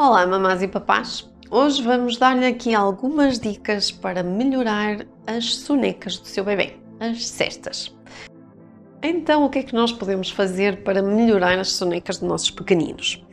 [0.00, 1.28] Olá, mamás e papás!
[1.50, 7.92] Hoje vamos dar-lhe aqui algumas dicas para melhorar as sonecas do seu bebê, as cestas.
[9.02, 13.26] Então, o que é que nós podemos fazer para melhorar as sonecas dos nossos pequeninos?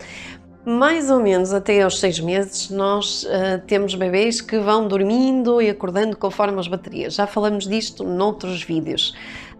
[0.65, 5.69] Mais ou menos até aos seis meses, nós uh, temos bebês que vão dormindo e
[5.69, 7.13] acordando conforme as baterias.
[7.13, 9.13] Já falamos disto noutros vídeos.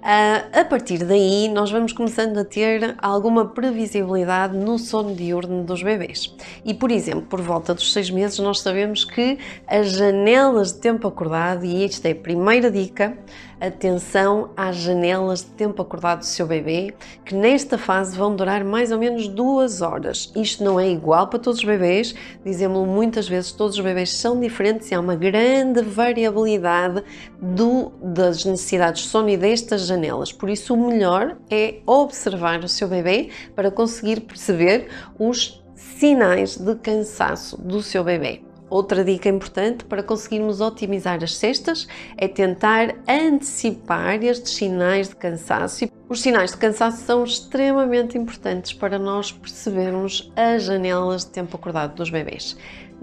[0.06, 5.82] Uh, a partir daí, nós vamos começando a ter alguma previsibilidade no sono diurno dos
[5.82, 6.32] bebês.
[6.64, 11.08] E, por exemplo, por volta dos seis meses, nós sabemos que as janelas de tempo
[11.08, 13.18] acordado, e esta é a primeira dica,
[13.60, 16.94] atenção às janelas de tempo acordado do seu bebê,
[17.24, 20.32] que nesta fase vão durar mais ou menos duas horas.
[20.36, 22.14] Isto não é igual para todos os bebês,
[22.46, 27.04] dizemos muitas vezes, todos os bebês são diferentes e há uma grande variabilidade
[27.42, 29.95] do, das necessidades de sono e destas janelas.
[30.34, 34.88] Por isso, o melhor é observar o seu bebê para conseguir perceber
[35.18, 38.42] os sinais de cansaço do seu bebê.
[38.70, 41.88] Outra dica importante para conseguirmos otimizar as cestas
[42.18, 45.86] é tentar antecipar estes sinais de cansaço.
[46.10, 51.96] Os sinais de cansaço são extremamente importantes para nós percebermos as janelas de tempo acordado
[51.96, 52.58] dos bebês.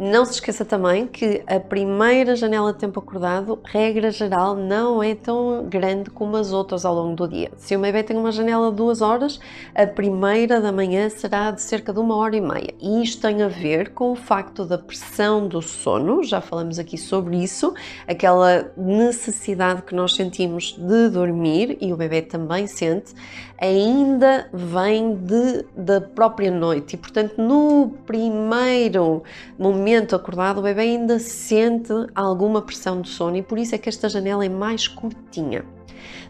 [0.05, 5.15] Não se esqueça também que a primeira janela de tempo acordado, regra geral, não é
[5.15, 7.53] tão grande como as outras ao longo do dia.
[7.57, 9.39] Se o bebê tem uma janela de duas horas,
[9.73, 12.75] a primeira da manhã será de cerca de uma hora e meia.
[12.81, 16.99] E isto tem a ver com o facto da pressão do sono, já falamos aqui
[16.99, 17.73] sobre isso,
[18.05, 23.15] aquela necessidade que nós sentimos de dormir e o bebê também sente,
[23.57, 26.95] ainda vem de, da própria noite.
[26.95, 29.23] E, portanto, no primeiro
[29.57, 33.79] momento, momento acordado, o bebê ainda sente alguma pressão de sono e por isso é
[33.79, 35.65] que esta janela é mais curtinha.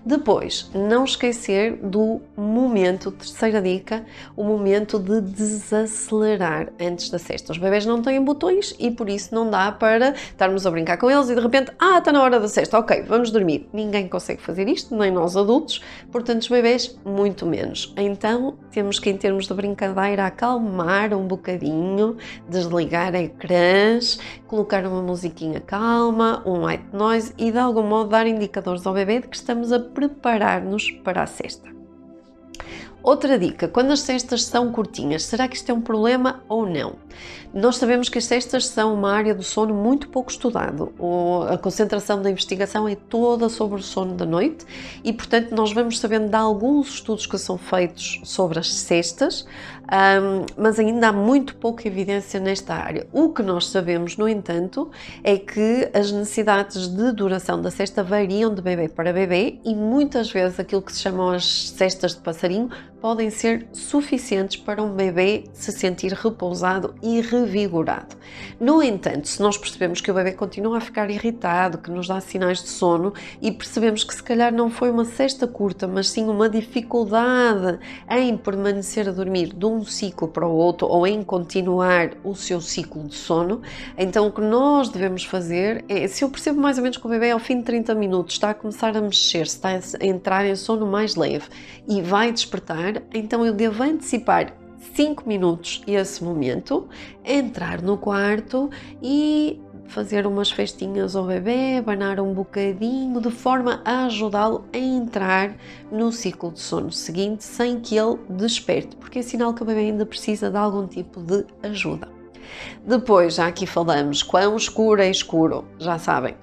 [0.05, 4.05] Depois, não esquecer do momento, terceira dica,
[4.37, 7.53] o momento de desacelerar antes da cesta.
[7.53, 11.09] Os bebés não têm botões e por isso não dá para estarmos a brincar com
[11.09, 13.69] eles e de repente, ah, está na hora da cesta, ok, vamos dormir.
[13.73, 17.95] Ninguém consegue fazer isto, nem nós adultos, portanto os bebés muito menos.
[17.97, 22.17] Então temos que, em termos de brincadeira, acalmar um bocadinho,
[22.49, 28.87] desligar ecrãs, colocar uma musiquinha calma, um white noise e de algum modo dar indicadores
[28.87, 31.82] ao bebê de que estamos a preparar-nos para a cesta.
[33.03, 36.95] Outra dica, quando as cestas são curtinhas, será que isto é um problema ou não?
[37.53, 40.93] Nós sabemos que as cestas são uma área do sono muito pouco estudado.
[41.51, 44.65] A concentração da investigação é toda sobre o sono da noite
[45.03, 49.45] e, portanto, nós vamos sabendo de alguns estudos que são feitos sobre as cestas,
[50.57, 53.07] mas ainda há muito pouca evidência nesta área.
[53.13, 54.91] O que nós sabemos, no entanto,
[55.25, 60.31] é que as necessidades de duração da cesta variam de bebê para bebê e muitas
[60.31, 62.71] vezes aquilo que se chamam as cestas de passarinho
[63.03, 68.15] podem ser suficientes para um bebê se sentir repousado e revigorado.
[68.61, 72.21] No entanto, se nós percebemos que o bebê continua a ficar irritado, que nos dá
[72.21, 76.29] sinais de sono e percebemos que se calhar não foi uma cesta curta, mas sim
[76.29, 82.11] uma dificuldade em permanecer a dormir de um ciclo para o outro ou em continuar
[82.23, 83.63] o seu ciclo de sono,
[83.99, 87.11] então o que nós devemos fazer é, se eu percebo mais ou menos que o
[87.11, 90.55] bebê ao fim de 30 minutos está a começar a mexer, está a entrar em
[90.55, 91.47] sono mais leve
[91.89, 94.55] e vai despertar, então eu devo antecipar
[94.95, 96.89] 5 minutos esse momento,
[97.25, 98.69] entrar no quarto
[99.03, 105.55] e fazer umas festinhas ao bebê, abanar um bocadinho, de forma a ajudá-lo a entrar
[105.91, 109.81] no ciclo de sono seguinte sem que ele desperte, porque é sinal que o bebê
[109.81, 112.09] ainda precisa de algum tipo de ajuda.
[112.85, 116.35] Depois, já aqui falamos quão escuro é escuro, já sabem,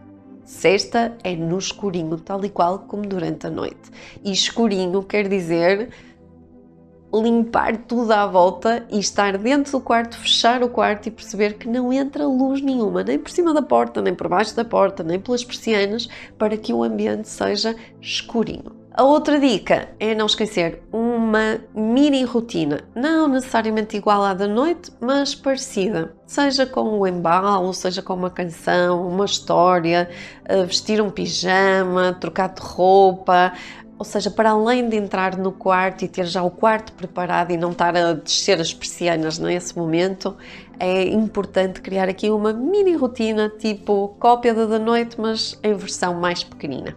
[0.49, 3.91] Sexta é no escurinho, tal e qual como durante a noite.
[4.23, 5.91] E escurinho quer dizer
[7.13, 11.67] limpar tudo à volta e estar dentro do quarto, fechar o quarto e perceber que
[11.67, 15.19] não entra luz nenhuma, nem por cima da porta, nem por baixo da porta, nem
[15.19, 18.79] pelas persianas, para que o ambiente seja escurinho.
[18.91, 24.91] A outra dica é não esquecer uma mini rotina, não necessariamente igual à da noite,
[24.99, 26.13] mas parecida.
[26.25, 30.09] Seja com o embalo, seja com uma canção, uma história,
[30.43, 33.53] eh, vestir um pijama, trocar de roupa,
[33.99, 37.57] ou seja, para além de entrar no quarto e ter já o quarto preparado e
[37.57, 40.37] não estar a descer as persianas nesse momento,
[40.79, 46.13] é importante criar aqui uma mini rotina, tipo cópia da da noite, mas em versão
[46.13, 46.95] mais pequenina.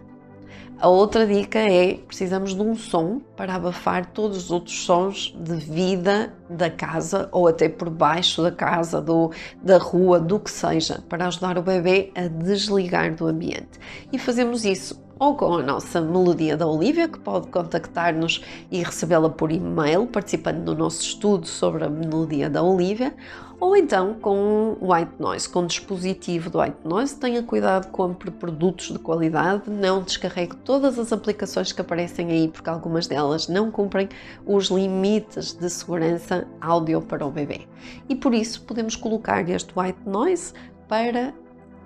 [0.79, 5.55] A outra dica é precisamos de um som para abafar todos os outros sons de
[5.55, 11.03] vida da casa ou até por baixo da casa, do, da rua, do que seja,
[11.09, 13.79] para ajudar o bebê a desligar do ambiente.
[14.11, 19.29] E fazemos isso ou com a nossa melodia da Olivia, que pode contactar-nos e recebê-la
[19.29, 23.15] por e-mail, participando do nosso estudo sobre a melodia da Olivia,
[23.57, 28.99] Ou então com white noise, com dispositivo de white noise, tenha cuidado, compre produtos de
[28.99, 34.09] qualidade, não descarregue todas as aplicações que aparecem aí, porque algumas delas não cumprem
[34.45, 37.61] os limites de segurança áudio para o bebê.
[38.09, 40.51] E por isso podemos colocar este white noise
[40.89, 41.33] para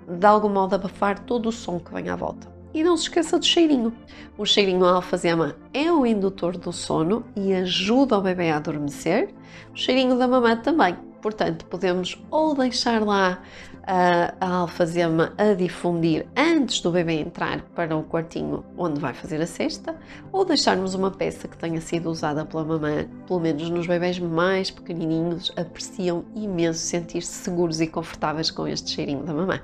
[0.08, 2.57] de algum modo abafar todo o som que vem à volta.
[2.72, 3.92] E não se esqueça do cheirinho.
[4.36, 9.34] O cheirinho alfazema é o indutor do sono e ajuda o bebê a adormecer.
[9.72, 10.96] O cheirinho da mamã também.
[11.20, 13.42] Portanto, podemos ou deixar lá
[13.88, 19.40] a, a alfazema a difundir antes do bebê entrar para o quartinho onde vai fazer
[19.40, 19.96] a cesta,
[20.30, 24.70] ou deixarmos uma peça que tenha sido usada pela mamã, pelo menos nos bebés mais
[24.70, 29.60] pequenininhos, apreciam imenso sentir-se seguros e confortáveis com este cheirinho da mamã.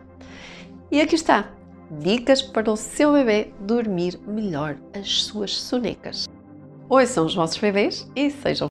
[0.90, 1.50] E aqui está,
[1.90, 6.28] dicas para o seu bebê dormir melhor as suas sonecas.
[6.88, 8.62] Ouçam os vossos bebês e sejam